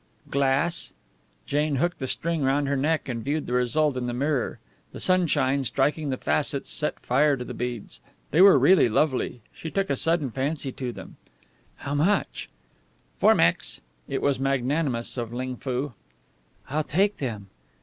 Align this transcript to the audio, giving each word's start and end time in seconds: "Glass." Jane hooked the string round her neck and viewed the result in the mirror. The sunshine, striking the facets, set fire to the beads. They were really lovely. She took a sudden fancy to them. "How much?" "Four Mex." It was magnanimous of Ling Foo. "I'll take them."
"Glass." 0.31 0.93
Jane 1.45 1.75
hooked 1.75 1.99
the 1.99 2.07
string 2.07 2.41
round 2.41 2.67
her 2.67 2.75
neck 2.75 3.07
and 3.07 3.23
viewed 3.23 3.45
the 3.45 3.53
result 3.53 3.95
in 3.95 4.07
the 4.07 4.15
mirror. 4.15 4.57
The 4.93 4.99
sunshine, 4.99 5.63
striking 5.63 6.09
the 6.09 6.17
facets, 6.17 6.71
set 6.71 6.99
fire 7.01 7.37
to 7.37 7.45
the 7.45 7.53
beads. 7.53 7.99
They 8.31 8.41
were 8.41 8.57
really 8.57 8.89
lovely. 8.89 9.41
She 9.53 9.69
took 9.69 9.91
a 9.91 9.95
sudden 9.95 10.31
fancy 10.31 10.71
to 10.71 10.91
them. 10.91 11.17
"How 11.75 11.93
much?" 11.93 12.49
"Four 13.19 13.35
Mex." 13.35 13.79
It 14.07 14.23
was 14.23 14.39
magnanimous 14.39 15.17
of 15.17 15.31
Ling 15.33 15.55
Foo. 15.57 15.93
"I'll 16.67 16.83
take 16.83 17.17
them." 17.17 17.49